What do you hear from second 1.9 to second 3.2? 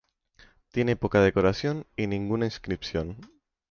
y ninguna inscripción.